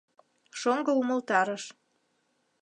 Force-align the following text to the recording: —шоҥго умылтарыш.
—шоҥго 0.59 0.91
умылтарыш. 1.01 1.63